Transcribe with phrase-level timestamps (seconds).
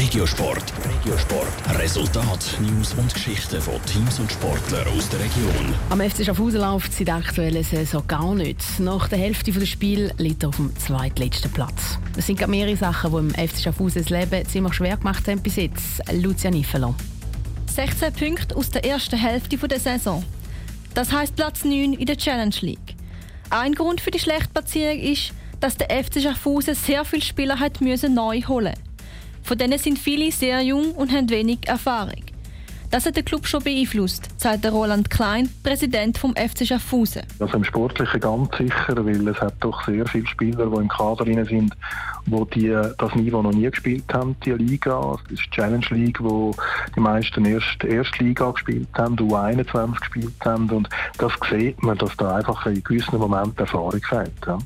[0.00, 0.64] Regiosport.
[0.82, 1.78] Regiosport.
[1.78, 5.74] Resultat, News und Geschichten von Teams und Sportlern aus der Region.
[5.90, 8.80] Am FC Schaffhausen läuft seit der aktuellen Saison gar nicht.
[8.80, 11.98] Nach der Hälfte des Spiels liegt er auf dem zweitletzten Platz.
[12.16, 15.56] Es sind mehrere Sachen, die im FC Schaffhausen das Leben ziemlich schwer gemacht haben bis
[15.56, 16.00] jetzt.
[16.10, 16.94] Lucia Niffeler.
[17.66, 20.24] 16 Punkte aus der ersten Hälfte der Saison.
[20.94, 22.96] Das heißt Platz 9 in der Challenge League.
[23.50, 27.82] Ein Grund für die schlechte Platzierung ist, dass der FC Schaffhausen sehr viele Spieler hat
[27.82, 28.72] müssen neu holen
[29.42, 32.24] Von denen sind viele sehr jung und haben wenig Erfahrung.
[32.90, 37.22] Das hat der Club schon beeinflusst, sagt Roland Klein, Präsident vom FC Schaffhausen.
[37.38, 41.24] Also im Sportlichen ganz sicher, weil es hat doch sehr viele Spieler, die im Kader
[41.44, 41.72] sind,
[42.26, 45.16] wo die das Niveau noch nie gespielt haben, die Liga.
[45.22, 46.52] Das ist die Challenge League, wo
[46.96, 52.16] die meisten erst erste Liga gespielt haben, U21 gespielt haben und das sieht man, dass
[52.16, 54.32] da einfach in gewissen Momenten Erfahrung fehlt.
[54.44, 54.58] Ja.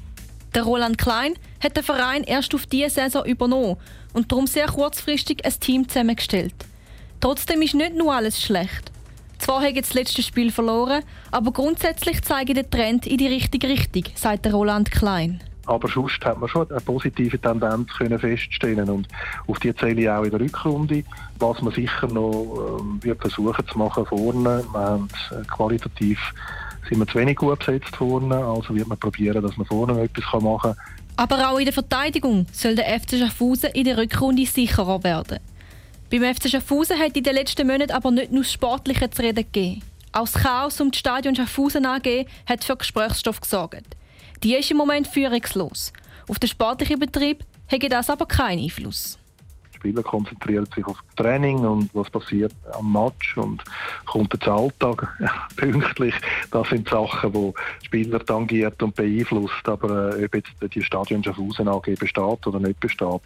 [0.54, 3.76] Der Roland Klein hat den Verein erst auf diese Saison übernommen
[4.12, 6.54] und darum sehr kurzfristig ein Team zusammengestellt.
[7.20, 8.92] Trotzdem ist nicht nur alles schlecht.
[9.38, 11.02] Zwar haben das letzte Spiel verloren,
[11.32, 15.40] aber grundsätzlich zeigt der Trend in die richtige Richtung, sagt Roland Klein.
[15.66, 19.08] Aber sonst hat man schon eine positive Tendenz können feststellen und
[19.46, 21.04] auf die zähle ich auch in der Rückrunde.
[21.38, 26.20] Was man sicher noch ähm, wird versuchen zu machen vorne, wir haben äh, qualitativ
[26.88, 30.42] sind wir zu wenig gut besetzt vorne, also wird man probieren, dass man vorne etwas
[30.42, 30.76] machen kann.
[31.16, 35.38] Aber auch in der Verteidigung soll der FC Schaffhausen in der Rückrunde sicherer werden.
[36.10, 39.44] Beim FC Schaffhausen hat in den letzten Monaten aber nicht nur das Sportliche zu reden
[39.44, 39.82] gegeben.
[40.12, 43.96] Auch das Chaos um das Stadion Schaffhausen AG hat für Gesprächsstoff gesorgt.
[44.42, 45.92] Die ist im Moment führungslos.
[46.28, 49.18] Auf den sportlichen Betrieb hat das aber keinen Einfluss.
[49.84, 53.62] Spieler konzentrieren sich auf Training und was passiert am Match und
[54.06, 55.06] kommt der Alltag
[55.56, 56.14] pünktlich.
[56.50, 57.52] Das sind Sachen, die
[57.84, 59.68] Spieler tangiert und beeinflusst.
[59.68, 63.20] Aber äh, ob jetzt die Stadion Schaffhausen AG besteht oder nicht besteht,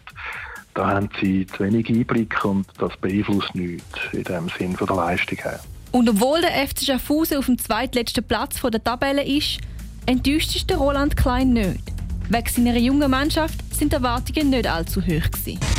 [0.73, 4.97] da haben sie zu wenig Einblick und das beeinflusst nichts in dem Sinn von der
[4.97, 5.61] Leistung her.
[5.93, 9.59] Und obwohl der FC Schaffhausen auf dem zweitletzten Platz der Tabelle ist,
[10.05, 11.83] enttäuscht ist der Roland Klein nicht.
[12.27, 15.78] Wegen seiner jungen Mannschaft sind die Erwartungen nicht allzu hoch gewesen.